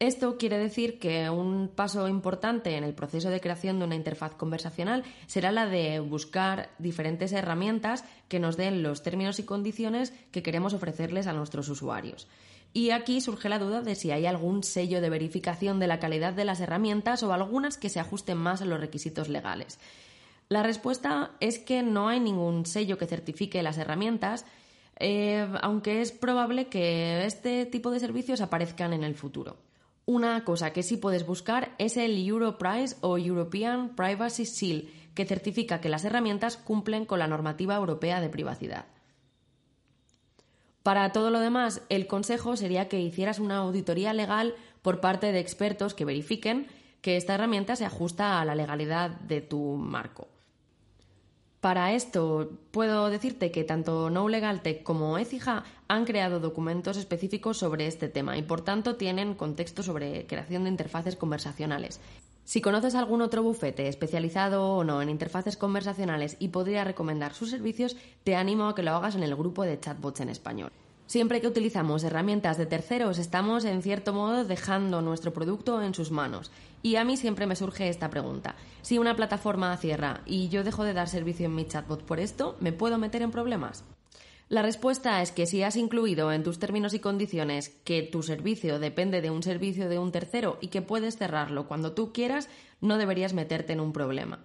Esto 0.00 0.38
quiere 0.38 0.56
decir 0.56 0.98
que 0.98 1.28
un 1.28 1.68
paso 1.68 2.08
importante 2.08 2.78
en 2.78 2.84
el 2.84 2.94
proceso 2.94 3.28
de 3.28 3.38
creación 3.38 3.78
de 3.78 3.84
una 3.84 3.96
interfaz 3.96 4.34
conversacional 4.34 5.04
será 5.26 5.52
la 5.52 5.66
de 5.66 6.00
buscar 6.00 6.70
diferentes 6.78 7.32
herramientas 7.32 8.02
que 8.28 8.40
nos 8.40 8.56
den 8.56 8.82
los 8.82 9.02
términos 9.02 9.38
y 9.40 9.42
condiciones 9.42 10.14
que 10.32 10.42
queremos 10.42 10.72
ofrecerles 10.72 11.26
a 11.26 11.34
nuestros 11.34 11.68
usuarios. 11.68 12.28
Y 12.72 12.92
aquí 12.92 13.20
surge 13.20 13.50
la 13.50 13.58
duda 13.58 13.82
de 13.82 13.94
si 13.94 14.10
hay 14.10 14.24
algún 14.24 14.62
sello 14.62 15.02
de 15.02 15.10
verificación 15.10 15.78
de 15.78 15.86
la 15.86 15.98
calidad 15.98 16.32
de 16.32 16.46
las 16.46 16.60
herramientas 16.60 17.22
o 17.22 17.34
algunas 17.34 17.76
que 17.76 17.90
se 17.90 18.00
ajusten 18.00 18.38
más 18.38 18.62
a 18.62 18.64
los 18.64 18.80
requisitos 18.80 19.28
legales. 19.28 19.78
La 20.48 20.62
respuesta 20.62 21.32
es 21.40 21.58
que 21.58 21.82
no 21.82 22.08
hay 22.08 22.20
ningún 22.20 22.64
sello 22.64 22.96
que 22.96 23.06
certifique 23.06 23.62
las 23.62 23.76
herramientas, 23.76 24.46
eh, 24.98 25.46
aunque 25.60 26.00
es 26.00 26.10
probable 26.10 26.68
que 26.68 27.26
este 27.26 27.66
tipo 27.66 27.90
de 27.90 28.00
servicios 28.00 28.40
aparezcan 28.40 28.94
en 28.94 29.04
el 29.04 29.14
futuro. 29.14 29.58
Una 30.10 30.42
cosa 30.42 30.72
que 30.72 30.82
sí 30.82 30.96
puedes 30.96 31.24
buscar 31.24 31.72
es 31.78 31.96
el 31.96 32.18
Europrice 32.26 32.96
o 33.00 33.16
European 33.16 33.94
Privacy 33.94 34.44
Seal, 34.44 34.90
que 35.14 35.24
certifica 35.24 35.80
que 35.80 35.88
las 35.88 36.04
herramientas 36.04 36.56
cumplen 36.56 37.04
con 37.04 37.20
la 37.20 37.28
normativa 37.28 37.76
europea 37.76 38.20
de 38.20 38.28
privacidad. 38.28 38.86
Para 40.82 41.12
todo 41.12 41.30
lo 41.30 41.38
demás, 41.38 41.82
el 41.90 42.08
consejo 42.08 42.56
sería 42.56 42.88
que 42.88 42.98
hicieras 43.00 43.38
una 43.38 43.58
auditoría 43.58 44.12
legal 44.12 44.56
por 44.82 45.00
parte 45.00 45.30
de 45.30 45.38
expertos 45.38 45.94
que 45.94 46.04
verifiquen 46.04 46.66
que 47.02 47.16
esta 47.16 47.36
herramienta 47.36 47.76
se 47.76 47.84
ajusta 47.84 48.40
a 48.40 48.44
la 48.44 48.56
legalidad 48.56 49.10
de 49.10 49.42
tu 49.42 49.76
marco. 49.76 50.26
Para 51.60 51.92
esto, 51.92 52.52
puedo 52.70 53.10
decirte 53.10 53.50
que 53.50 53.64
tanto 53.64 54.08
No 54.08 54.30
Legal 54.30 54.62
Tech 54.62 54.82
como 54.82 55.18
Ecija 55.18 55.64
han 55.88 56.06
creado 56.06 56.40
documentos 56.40 56.96
específicos 56.96 57.58
sobre 57.58 57.86
este 57.86 58.08
tema 58.08 58.38
y, 58.38 58.42
por 58.42 58.62
tanto, 58.62 58.96
tienen 58.96 59.34
contexto 59.34 59.82
sobre 59.82 60.26
creación 60.26 60.64
de 60.64 60.70
interfaces 60.70 61.16
conversacionales. 61.16 62.00
Si 62.44 62.62
conoces 62.62 62.94
algún 62.94 63.20
otro 63.20 63.42
bufete 63.42 63.88
especializado 63.88 64.74
o 64.74 64.84
no 64.84 65.02
en 65.02 65.10
interfaces 65.10 65.58
conversacionales 65.58 66.36
y 66.38 66.48
podría 66.48 66.82
recomendar 66.82 67.34
sus 67.34 67.50
servicios, 67.50 67.94
te 68.24 68.36
animo 68.36 68.66
a 68.66 68.74
que 68.74 68.82
lo 68.82 68.92
hagas 68.92 69.14
en 69.14 69.22
el 69.22 69.36
grupo 69.36 69.64
de 69.64 69.78
chatbots 69.78 70.20
en 70.20 70.30
español. 70.30 70.72
Siempre 71.10 71.40
que 71.40 71.48
utilizamos 71.48 72.04
herramientas 72.04 72.56
de 72.56 72.66
terceros, 72.66 73.18
estamos 73.18 73.64
en 73.64 73.82
cierto 73.82 74.12
modo 74.12 74.44
dejando 74.44 75.02
nuestro 75.02 75.32
producto 75.32 75.82
en 75.82 75.92
sus 75.92 76.12
manos. 76.12 76.52
Y 76.84 76.94
a 76.94 77.04
mí 77.04 77.16
siempre 77.16 77.46
me 77.46 77.56
surge 77.56 77.88
esta 77.88 78.10
pregunta. 78.10 78.54
Si 78.82 78.96
una 78.96 79.16
plataforma 79.16 79.76
cierra 79.76 80.20
y 80.24 80.50
yo 80.50 80.62
dejo 80.62 80.84
de 80.84 80.92
dar 80.92 81.08
servicio 81.08 81.46
en 81.46 81.56
mi 81.56 81.66
chatbot 81.66 82.04
por 82.04 82.20
esto, 82.20 82.56
¿me 82.60 82.72
puedo 82.72 82.96
meter 82.96 83.22
en 83.22 83.32
problemas? 83.32 83.82
La 84.48 84.62
respuesta 84.62 85.20
es 85.20 85.32
que 85.32 85.46
si 85.46 85.64
has 85.64 85.74
incluido 85.74 86.30
en 86.30 86.44
tus 86.44 86.60
términos 86.60 86.94
y 86.94 87.00
condiciones 87.00 87.70
que 87.82 88.04
tu 88.04 88.22
servicio 88.22 88.78
depende 88.78 89.20
de 89.20 89.30
un 89.30 89.42
servicio 89.42 89.88
de 89.88 89.98
un 89.98 90.12
tercero 90.12 90.58
y 90.60 90.68
que 90.68 90.80
puedes 90.80 91.16
cerrarlo 91.16 91.66
cuando 91.66 91.90
tú 91.90 92.12
quieras, 92.12 92.48
no 92.80 92.98
deberías 92.98 93.34
meterte 93.34 93.72
en 93.72 93.80
un 93.80 93.92
problema. 93.92 94.44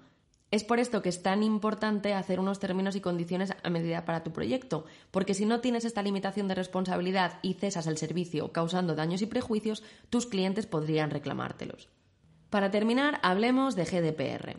Es 0.56 0.64
por 0.64 0.80
esto 0.80 1.02
que 1.02 1.10
es 1.10 1.22
tan 1.22 1.44
importante 1.44 2.14
hacer 2.14 2.40
unos 2.40 2.60
términos 2.60 2.96
y 2.96 3.02
condiciones 3.02 3.52
a 3.62 3.70
medida 3.70 4.06
para 4.06 4.24
tu 4.24 4.32
proyecto, 4.32 4.86
porque 5.12 5.34
si 5.34 5.46
no 5.46 5.60
tienes 5.60 5.84
esta 5.84 6.02
limitación 6.02 6.48
de 6.48 6.56
responsabilidad 6.56 7.40
y 7.42 7.56
cesas 7.56 7.88
el 7.88 7.98
servicio 7.98 8.54
causando 8.54 8.96
daños 8.96 9.22
y 9.22 9.26
prejuicios, 9.26 9.84
tus 10.10 10.28
clientes 10.28 10.66
podrían 10.66 11.12
reclamártelos. 11.12 11.90
Para 12.50 12.72
terminar, 12.72 13.20
hablemos 13.22 13.76
de 13.76 13.84
GDPR. 13.84 14.56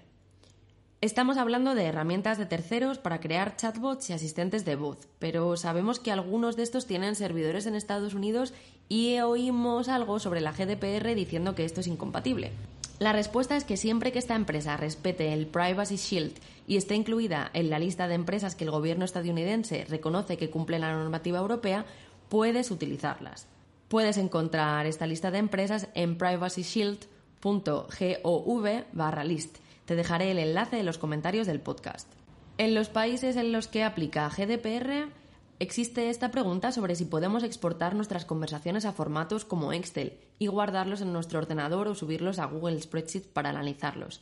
Estamos 1.01 1.39
hablando 1.39 1.75
de 1.75 1.85
herramientas 1.85 2.37
de 2.37 2.45
terceros 2.45 2.99
para 2.99 3.21
crear 3.21 3.57
chatbots 3.57 4.11
y 4.11 4.13
asistentes 4.13 4.67
de 4.67 4.77
voz, 4.77 5.09
pero 5.19 5.57
sabemos 5.57 5.99
que 5.99 6.13
algunos 6.13 6.57
de 6.57 6.65
estos 6.65 6.87
tienen 6.87 7.15
servidores 7.15 7.65
en 7.65 7.75
Estados 7.75 8.13
Unidos 8.13 8.53
y 8.91 9.19
oímos 9.21 9.89
algo 9.89 10.19
sobre 10.19 10.43
la 10.43 10.53
GDPR 10.53 11.15
diciendo 11.15 11.55
que 11.55 11.65
esto 11.65 11.81
es 11.81 11.87
incompatible. 11.87 12.53
La 12.99 13.13
respuesta 13.13 13.57
es 13.57 13.65
que 13.65 13.77
siempre 13.77 14.11
que 14.11 14.19
esta 14.19 14.35
empresa 14.35 14.79
respete 14.79 15.35
el 15.35 15.47
Privacy 15.47 15.97
Shield 15.97 16.33
y 16.67 16.79
esté 16.79 16.95
incluida 16.95 17.51
en 17.53 17.69
la 17.69 17.79
lista 17.79 18.09
de 18.09 18.15
empresas 18.15 18.55
que 18.55 18.65
el 18.65 18.71
gobierno 18.71 19.05
estadounidense 19.05 19.85
reconoce 19.87 20.39
que 20.39 20.49
cumplen 20.49 20.81
la 20.81 20.95
normativa 20.95 21.39
europea, 21.39 21.85
puedes 22.31 22.71
utilizarlas. 22.71 23.49
Puedes 23.89 24.17
encontrar 24.17 24.87
esta 24.87 25.07
lista 25.07 25.31
de 25.31 25.37
empresas 25.39 25.89
en 25.95 26.17
privacyshield.gov 26.17 28.85
barra 28.93 29.25
list. 29.25 29.59
Te 29.85 29.95
dejaré 29.95 30.31
el 30.31 30.39
enlace 30.39 30.81
en 30.81 30.87
los 30.87 30.97
comentarios 30.97 31.47
del 31.47 31.61
podcast. 31.61 32.11
En 32.57 32.75
los 32.75 32.89
países 32.89 33.37
en 33.37 33.53
los 33.53 33.69
que 33.69 33.85
aplica 33.85 34.31
GDPR, 34.31 35.11
Existe 35.59 36.11
esta 36.11 36.31
pregunta 36.31 36.71
sobre 36.71 36.97
si 36.97 37.07
podemos 37.07 37.43
exportar 37.43 37.95
nuestras 37.95 38.27
conversaciones 38.27 38.85
a 38.85 38.93
formatos 38.93 39.47
como 39.47 39.73
Excel 39.73 40.19
y 40.39 40.49
guardarlos 40.49 41.01
en 41.01 41.15
nuestro 41.15 41.39
ordenador 41.39 41.89
o 41.89 41.95
subirlos 41.95 42.39
a 42.39 42.45
Google 42.45 42.81
Spreadsheet 42.81 43.27
para 43.29 43.49
analizarlos. 43.49 44.21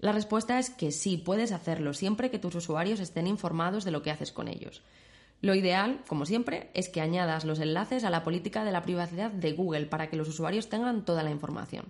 La 0.00 0.10
respuesta 0.10 0.58
es 0.58 0.70
que 0.70 0.90
sí, 0.90 1.16
puedes 1.16 1.52
hacerlo 1.52 1.94
siempre 1.94 2.30
que 2.30 2.40
tus 2.40 2.56
usuarios 2.56 2.98
estén 2.98 3.28
informados 3.28 3.84
de 3.84 3.92
lo 3.92 4.02
que 4.02 4.10
haces 4.10 4.32
con 4.32 4.48
ellos. 4.48 4.82
Lo 5.42 5.54
ideal, 5.54 6.00
como 6.08 6.26
siempre, 6.26 6.70
es 6.74 6.88
que 6.88 7.00
añadas 7.00 7.44
los 7.44 7.60
enlaces 7.60 8.02
a 8.02 8.10
la 8.10 8.24
política 8.24 8.64
de 8.64 8.72
la 8.72 8.82
privacidad 8.82 9.30
de 9.30 9.52
Google 9.52 9.86
para 9.86 10.10
que 10.10 10.16
los 10.16 10.28
usuarios 10.28 10.68
tengan 10.68 11.04
toda 11.04 11.22
la 11.22 11.30
información. 11.30 11.84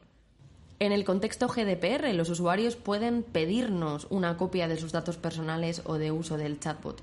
En 0.79 0.93
el 0.93 1.05
contexto 1.05 1.49
GDPR, 1.49 2.13
los 2.15 2.29
usuarios 2.29 2.77
pueden 2.77 3.23
pedirnos 3.23 4.07
una 4.11 4.37
copia 4.37 4.69
de 4.69 4.77
sus 4.77 4.93
datos 4.93 5.17
personales 5.17 5.81
o 5.87 5.95
de 5.95 6.13
uso 6.13 6.37
del 6.37 6.61
chatbot 6.61 7.03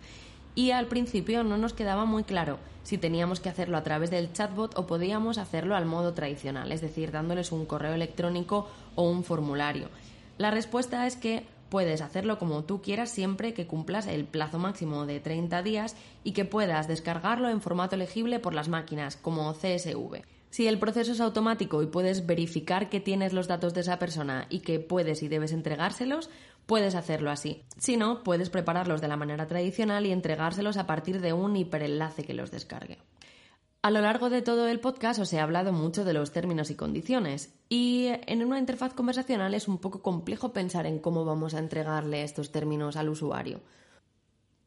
y 0.55 0.71
al 0.71 0.87
principio 0.87 1.43
no 1.43 1.57
nos 1.57 1.73
quedaba 1.73 2.05
muy 2.05 2.23
claro 2.23 2.57
si 2.83 2.97
teníamos 2.97 3.39
que 3.39 3.49
hacerlo 3.49 3.77
a 3.77 3.83
través 3.83 4.09
del 4.09 4.31
chatbot 4.31 4.77
o 4.77 4.87
podíamos 4.87 5.37
hacerlo 5.37 5.75
al 5.75 5.85
modo 5.85 6.13
tradicional, 6.13 6.71
es 6.71 6.81
decir, 6.81 7.11
dándoles 7.11 7.51
un 7.51 7.65
correo 7.65 7.93
electrónico 7.93 8.69
o 8.95 9.09
un 9.09 9.23
formulario. 9.23 9.89
La 10.37 10.51
respuesta 10.51 11.05
es 11.07 11.15
que 11.15 11.45
puedes 11.69 12.01
hacerlo 12.01 12.37
como 12.37 12.63
tú 12.63 12.81
quieras 12.81 13.09
siempre 13.09 13.53
que 13.53 13.67
cumplas 13.67 14.07
el 14.07 14.25
plazo 14.25 14.59
máximo 14.59 15.05
de 15.05 15.19
30 15.19 15.63
días 15.63 15.95
y 16.23 16.33
que 16.33 16.45
puedas 16.45 16.87
descargarlo 16.87 17.49
en 17.49 17.61
formato 17.61 17.97
legible 17.97 18.39
por 18.39 18.53
las 18.53 18.69
máquinas, 18.69 19.17
como 19.17 19.51
CSV. 19.53 20.21
Si 20.51 20.67
el 20.67 20.79
proceso 20.79 21.11
es 21.11 21.19
automático 21.19 21.83
y 21.83 21.87
puedes 21.87 22.25
verificar 22.25 22.87
que 22.87 23.01
tienes 23.01 23.33
los 23.33 23.49
datos 23.49 23.73
de 23.73 23.81
esa 23.81 23.99
persona 23.99 24.45
y 24.49 24.59
que 24.59 24.79
puedes 24.79 25.21
y 25.21 25.27
debes 25.27 25.51
entregárselos, 25.51 26.29
puedes 26.65 26.95
hacerlo 26.95 27.31
así. 27.31 27.63
Si 27.77 27.97
no, 27.97 28.23
puedes 28.23 28.49
prepararlos 28.49 29.01
de 29.01 29.07
la 29.07 29.17
manera 29.17 29.47
tradicional 29.47 30.05
y 30.05 30.11
entregárselos 30.11 30.77
a 30.77 30.87
partir 30.87 31.21
de 31.21 31.33
un 31.33 31.55
hiperenlace 31.55 32.23
que 32.23 32.33
los 32.33 32.51
descargue. 32.51 32.99
A 33.81 33.91
lo 33.91 34.01
largo 34.01 34.31
de 34.31 34.41
todo 34.41 34.67
el 34.67 34.79
podcast 34.79 35.19
os 35.19 35.31
he 35.31 35.39
hablado 35.39 35.71
mucho 35.71 36.03
de 36.03 36.13
los 36.13 36.31
términos 36.31 36.71
y 36.71 36.75
condiciones, 36.75 37.53
y 37.69 38.07
en 38.25 38.43
una 38.43 38.57
interfaz 38.57 38.95
conversacional 38.95 39.53
es 39.53 39.67
un 39.67 39.77
poco 39.77 40.01
complejo 40.01 40.53
pensar 40.53 40.87
en 40.87 40.97
cómo 40.97 41.23
vamos 41.23 41.53
a 41.53 41.59
entregarle 41.59 42.23
estos 42.23 42.51
términos 42.51 42.95
al 42.95 43.09
usuario. 43.09 43.61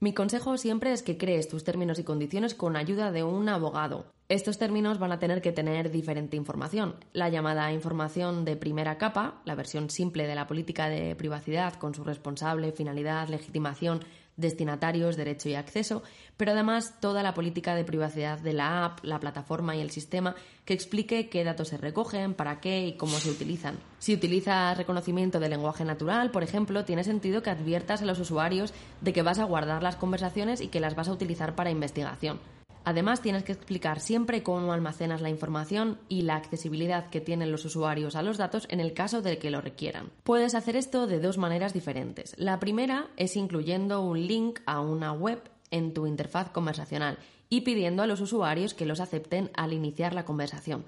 Mi 0.00 0.14
consejo 0.14 0.56
siempre 0.58 0.92
es 0.92 1.02
que 1.02 1.18
crees 1.18 1.48
tus 1.48 1.64
términos 1.64 1.98
y 1.98 2.04
condiciones 2.04 2.54
con 2.54 2.76
ayuda 2.76 3.10
de 3.10 3.24
un 3.24 3.48
abogado. 3.48 4.06
Estos 4.28 4.56
términos 4.56 5.00
van 5.00 5.10
a 5.10 5.18
tener 5.18 5.42
que 5.42 5.50
tener 5.50 5.90
diferente 5.90 6.36
información. 6.36 6.94
La 7.12 7.30
llamada 7.30 7.72
información 7.72 8.44
de 8.44 8.54
primera 8.54 8.96
capa, 8.96 9.42
la 9.44 9.56
versión 9.56 9.90
simple 9.90 10.28
de 10.28 10.36
la 10.36 10.46
política 10.46 10.88
de 10.88 11.16
privacidad 11.16 11.74
con 11.74 11.96
su 11.96 12.04
responsable, 12.04 12.70
finalidad, 12.70 13.26
legitimación, 13.28 14.04
destinatarios, 14.38 15.16
derecho 15.16 15.50
y 15.50 15.54
acceso, 15.54 16.02
pero 16.38 16.52
además 16.52 16.94
toda 17.00 17.22
la 17.22 17.34
política 17.34 17.74
de 17.74 17.84
privacidad 17.84 18.38
de 18.38 18.54
la 18.54 18.86
app, 18.86 19.04
la 19.04 19.20
plataforma 19.20 19.76
y 19.76 19.80
el 19.80 19.90
sistema 19.90 20.34
que 20.64 20.72
explique 20.72 21.28
qué 21.28 21.44
datos 21.44 21.68
se 21.68 21.76
recogen, 21.76 22.32
para 22.32 22.60
qué 22.60 22.86
y 22.86 22.96
cómo 22.96 23.18
se 23.18 23.30
utilizan. 23.30 23.78
Si 23.98 24.14
utilizas 24.14 24.78
reconocimiento 24.78 25.40
de 25.40 25.48
lenguaje 25.48 25.84
natural, 25.84 26.30
por 26.30 26.42
ejemplo, 26.42 26.84
tiene 26.84 27.04
sentido 27.04 27.42
que 27.42 27.50
adviertas 27.50 28.00
a 28.00 28.06
los 28.06 28.20
usuarios 28.20 28.72
de 29.00 29.12
que 29.12 29.22
vas 29.22 29.38
a 29.38 29.44
guardar 29.44 29.82
las 29.82 29.96
conversaciones 29.96 30.60
y 30.60 30.68
que 30.68 30.80
las 30.80 30.94
vas 30.94 31.08
a 31.08 31.12
utilizar 31.12 31.54
para 31.54 31.70
investigación. 31.70 32.38
Además, 32.88 33.20
tienes 33.20 33.44
que 33.44 33.52
explicar 33.52 34.00
siempre 34.00 34.42
cómo 34.42 34.72
almacenas 34.72 35.20
la 35.20 35.28
información 35.28 35.98
y 36.08 36.22
la 36.22 36.36
accesibilidad 36.36 37.10
que 37.10 37.20
tienen 37.20 37.52
los 37.52 37.66
usuarios 37.66 38.16
a 38.16 38.22
los 38.22 38.38
datos 38.38 38.66
en 38.70 38.80
el 38.80 38.94
caso 38.94 39.20
de 39.20 39.36
que 39.36 39.50
lo 39.50 39.60
requieran. 39.60 40.10
Puedes 40.24 40.54
hacer 40.54 40.74
esto 40.74 41.06
de 41.06 41.20
dos 41.20 41.36
maneras 41.36 41.74
diferentes. 41.74 42.34
La 42.38 42.58
primera 42.58 43.08
es 43.18 43.36
incluyendo 43.36 44.00
un 44.00 44.26
link 44.26 44.60
a 44.64 44.80
una 44.80 45.12
web 45.12 45.38
en 45.70 45.92
tu 45.92 46.06
interfaz 46.06 46.48
conversacional 46.48 47.18
y 47.50 47.60
pidiendo 47.60 48.02
a 48.02 48.06
los 48.06 48.22
usuarios 48.22 48.72
que 48.72 48.86
los 48.86 49.00
acepten 49.00 49.50
al 49.52 49.74
iniciar 49.74 50.14
la 50.14 50.24
conversación. 50.24 50.86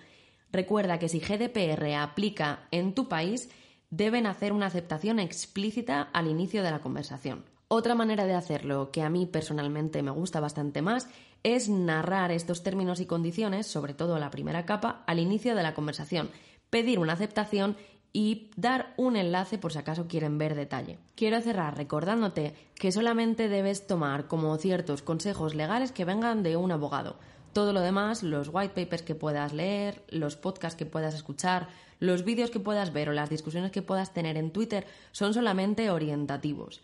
Recuerda 0.52 0.99
que 0.99 1.11
si 1.11 1.21
GDPR 1.21 1.97
aplica 1.97 2.66
en 2.71 2.95
tu 2.95 3.09
país, 3.09 3.50
deben 3.90 4.25
hacer 4.25 4.54
una 4.54 4.69
aceptación 4.69 5.19
explícita 5.19 6.09
al 6.14 6.28
inicio 6.28 6.62
de 6.62 6.71
la 6.71 6.80
conversación. 6.80 7.45
Otra 7.73 7.95
manera 7.95 8.25
de 8.25 8.35
hacerlo, 8.35 8.90
que 8.90 9.00
a 9.00 9.11
mí 9.11 9.26
personalmente 9.26 10.02
me 10.02 10.11
gusta 10.11 10.40
bastante 10.40 10.83
más, 10.83 11.09
es 11.42 11.68
narrar 11.68 12.30
estos 12.30 12.62
términos 12.62 13.00
y 13.00 13.06
condiciones, 13.06 13.66
sobre 13.66 13.94
todo 13.94 14.18
la 14.18 14.30
primera 14.30 14.66
capa, 14.66 15.02
al 15.06 15.18
inicio 15.18 15.54
de 15.54 15.62
la 15.62 15.75
conversación, 15.75 16.30
pedir 16.70 16.99
una 16.99 17.14
aceptación 17.14 17.76
y 18.12 18.50
dar 18.56 18.92
un 18.97 19.16
enlace 19.16 19.59
por 19.59 19.73
si 19.73 19.78
acaso 19.78 20.09
quieren 20.09 20.38
ver 20.38 20.54
detalle. 20.54 20.99
Quiero 21.14 21.40
cerrar 21.40 21.76
recordándote 21.76 22.54
que 22.75 22.92
solamente 22.92 23.49
debes 23.49 23.87
tomar 23.87 24.26
como 24.26 24.56
ciertos 24.56 25.02
consejos 25.02 25.54
legales 25.54 25.92
que 25.92 26.04
vengan 26.04 26.42
de 26.42 26.56
un 26.56 26.73
abogado. 26.73 27.18
Todo 27.52 27.73
lo 27.73 27.80
demás, 27.80 28.23
los 28.23 28.50
white 28.52 28.75
papers 28.75 29.02
que 29.02 29.14
puedas 29.14 29.52
leer, 29.52 30.04
los 30.09 30.37
podcasts 30.37 30.76
que 30.76 30.87
puedas 30.87 31.14
escuchar, 31.14 31.68
los 31.99 32.25
vídeos 32.25 32.50
que 32.50 32.61
puedas 32.61 32.92
ver 32.92 33.09
o 33.09 33.12
las 33.12 33.30
discusiones 33.30 33.70
que 33.73 33.82
puedas 33.82 34.12
tener 34.12 34.37
en 34.37 34.50
Twitter 34.50 34.87
son 35.12 35.35
solamente 35.35 35.90
orientativos. 35.90 36.80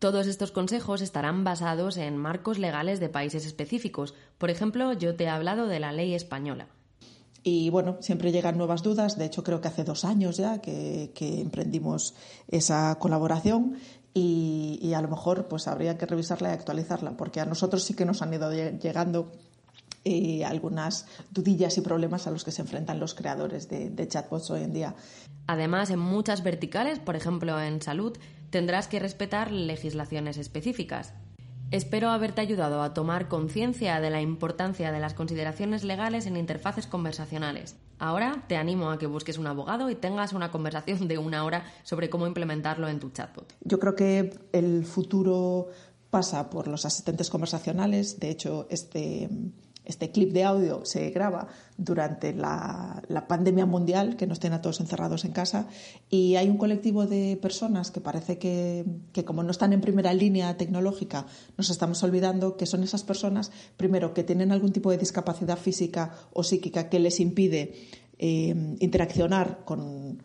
Todos 0.00 0.26
estos 0.26 0.50
consejos 0.50 1.02
estarán 1.02 1.44
basados 1.44 1.98
en 1.98 2.16
marcos 2.16 2.58
legales 2.58 3.00
de 3.00 3.10
países 3.10 3.44
específicos. 3.44 4.14
Por 4.38 4.48
ejemplo, 4.48 4.94
yo 4.94 5.14
te 5.14 5.24
he 5.24 5.28
hablado 5.28 5.66
de 5.66 5.78
la 5.78 5.92
ley 5.92 6.14
española. 6.14 6.68
Y 7.42 7.68
bueno, 7.68 7.98
siempre 8.00 8.32
llegan 8.32 8.56
nuevas 8.56 8.82
dudas. 8.82 9.18
De 9.18 9.26
hecho, 9.26 9.44
creo 9.44 9.60
que 9.60 9.68
hace 9.68 9.84
dos 9.84 10.06
años 10.06 10.38
ya 10.38 10.62
que, 10.62 11.12
emprendimos 11.20 12.14
esa 12.48 12.98
colaboración 12.98 13.76
y, 14.14 14.90
a 14.96 15.02
lo 15.02 15.08
mejor 15.08 15.48
pues 15.48 15.68
habría 15.68 15.98
que 15.98 16.06
revisarla 16.06 16.48
y 16.48 16.52
actualizarla, 16.52 17.18
porque 17.18 17.40
a 17.40 17.44
nosotros 17.44 17.84
sí 17.84 17.92
que 17.92 18.06
nos 18.06 18.22
han 18.22 18.32
ido 18.32 18.50
llegando 18.50 19.32
eh, 20.06 20.46
algunas 20.46 21.04
dudillas 21.30 21.76
y 21.76 21.82
problemas 21.82 22.26
a 22.26 22.30
los 22.30 22.42
que 22.42 22.52
se 22.52 22.62
enfrentan 22.62 22.98
los 22.98 23.14
creadores 23.14 23.68
de, 23.68 23.90
de 23.90 24.08
chatbots 24.08 24.50
hoy 24.50 24.62
en 24.62 24.72
día. 24.72 24.94
Además, 25.46 25.90
en 25.90 25.98
muchas 25.98 26.42
verticales, 26.42 26.98
por 27.00 27.16
ejemplo 27.16 27.60
en 27.60 27.82
salud, 27.82 28.16
tendrás 28.50 28.88
que 28.88 28.98
respetar 28.98 29.50
legislaciones 29.50 30.36
específicas. 30.36 31.14
Espero 31.70 32.10
haberte 32.10 32.40
ayudado 32.40 32.82
a 32.82 32.94
tomar 32.94 33.28
conciencia 33.28 34.00
de 34.00 34.10
la 34.10 34.20
importancia 34.20 34.90
de 34.90 34.98
las 34.98 35.14
consideraciones 35.14 35.84
legales 35.84 36.26
en 36.26 36.36
interfaces 36.36 36.88
conversacionales. 36.88 37.76
Ahora 38.00 38.44
te 38.48 38.56
animo 38.56 38.90
a 38.90 38.98
que 38.98 39.06
busques 39.06 39.38
un 39.38 39.46
abogado 39.46 39.88
y 39.88 39.94
tengas 39.94 40.32
una 40.32 40.50
conversación 40.50 41.06
de 41.06 41.18
una 41.18 41.44
hora 41.44 41.64
sobre 41.84 42.10
cómo 42.10 42.26
implementarlo 42.26 42.88
en 42.88 42.98
tu 42.98 43.10
chatbot. 43.10 43.54
Yo 43.62 43.78
creo 43.78 43.94
que 43.94 44.32
el 44.52 44.84
futuro 44.84 45.68
pasa 46.10 46.50
por 46.50 46.66
los 46.66 46.84
asistentes 46.84 47.30
conversacionales. 47.30 48.18
De 48.18 48.30
hecho, 48.30 48.66
este 48.68 49.28
este 49.90 50.10
clip 50.10 50.32
de 50.32 50.44
audio 50.44 50.84
se 50.84 51.10
graba 51.10 51.48
durante 51.76 52.32
la, 52.32 53.02
pandemia 53.28 53.66
mundial 53.66 54.16
que 54.16 54.26
nos 54.26 54.40
tiene 54.40 54.56
a 54.56 54.62
todos 54.62 54.80
encerrados 54.80 55.24
en 55.24 55.32
casa 55.32 55.66
y 56.08 56.36
hay 56.36 56.48
un 56.48 56.56
colectivo 56.56 57.06
de 57.06 57.38
personas 57.40 57.90
que 57.90 58.00
parece 58.00 58.38
que, 58.38 58.84
como 59.26 59.42
no 59.42 59.50
están 59.50 59.72
en 59.72 59.80
primera 59.80 60.14
línea 60.14 60.56
tecnológica 60.56 61.26
nos 61.56 61.70
estamos 61.70 62.02
olvidando 62.02 62.56
que 62.56 62.66
son 62.66 62.82
esas 62.82 63.04
personas 63.04 63.50
primero 63.76 64.14
que 64.14 64.24
tienen 64.24 64.52
algún 64.52 64.72
tipo 64.72 64.90
de 64.90 64.98
discapacidad 64.98 65.58
física 65.58 66.14
o 66.32 66.42
psíquica 66.42 66.88
que 66.88 66.98
les 66.98 67.20
impide 67.20 67.74
eh, 68.18 68.76
interaccionar 68.80 69.64
con, 69.64 70.22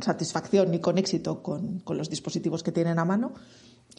satisfacción 0.00 0.72
y 0.72 0.80
con 0.80 0.96
éxito 0.96 1.42
con 1.42 1.82
los 1.88 2.08
dispositivos 2.08 2.62
que 2.62 2.72
tienen 2.72 2.98
a 2.98 3.04
mano 3.04 3.34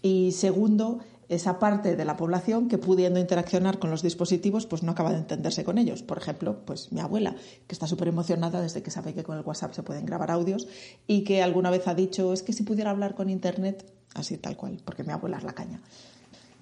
y 0.01 0.31
segundo, 0.31 0.99
esa 1.29 1.59
parte 1.59 1.95
de 1.95 2.05
la 2.05 2.15
población 2.15 2.69
que 2.69 2.77
pudiendo 2.77 3.19
interaccionar 3.19 3.79
con 3.79 3.89
los 3.89 4.01
dispositivos, 4.01 4.65
pues 4.65 4.83
no 4.83 4.91
acaba 4.91 5.11
de 5.11 5.17
entenderse 5.17 5.63
con 5.63 5.77
ellos. 5.77 6.03
Por 6.03 6.17
ejemplo, 6.17 6.59
pues 6.65 6.91
mi 6.91 7.01
abuela, 7.01 7.35
que 7.67 7.73
está 7.73 7.87
súper 7.87 8.07
emocionada 8.07 8.61
desde 8.61 8.81
que 8.81 8.91
sabe 8.91 9.13
que 9.13 9.23
con 9.23 9.37
el 9.37 9.43
WhatsApp 9.43 9.73
se 9.73 9.83
pueden 9.83 10.05
grabar 10.05 10.31
audios 10.31 10.67
y 11.05 11.23
que 11.23 11.43
alguna 11.43 11.69
vez 11.69 11.87
ha 11.87 11.95
dicho, 11.95 12.31
es 12.31 12.43
que 12.43 12.53
si 12.53 12.63
pudiera 12.63 12.91
hablar 12.91 13.15
con 13.15 13.29
Internet, 13.29 13.85
así 14.13 14.37
tal 14.37 14.55
cual, 14.55 14.77
porque 14.85 15.03
mi 15.03 15.11
abuela 15.11 15.37
es 15.37 15.43
la 15.43 15.53
caña. 15.53 15.81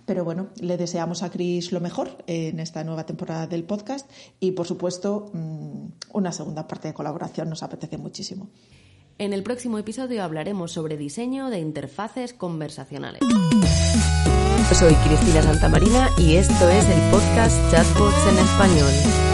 Pero 0.05 0.23
bueno, 0.23 0.49
le 0.59 0.77
deseamos 0.77 1.23
a 1.23 1.31
Chris 1.31 1.71
lo 1.71 1.79
mejor 1.79 2.23
en 2.27 2.59
esta 2.59 2.83
nueva 2.83 3.05
temporada 3.05 3.47
del 3.47 3.63
podcast 3.63 4.09
y, 4.39 4.51
por 4.51 4.67
supuesto, 4.67 5.31
mm, 5.33 5.87
una 6.13 6.31
segunda 6.31 6.67
parte 6.67 6.87
de 6.87 6.93
colaboración 6.93 7.49
nos 7.49 7.63
apetece 7.63 7.97
muchísimo. 7.97 8.49
En 9.17 9.31
el 9.31 9.43
próximo 9.43 9.77
episodio 9.77 10.23
hablaremos 10.23 10.73
sobre 10.73 10.97
diseño 10.97 11.49
de 11.49 11.59
interfaces 11.59 12.33
conversacionales. 12.33 13.21
Soy 14.73 14.93
Cristina 15.07 15.41
Santamarina 15.41 16.09
y 16.17 16.35
esto 16.35 16.69
es 16.69 16.85
el 16.89 17.11
podcast 17.11 17.71
Chatbots 17.71 18.27
en 18.27 18.37
Español. 18.39 19.24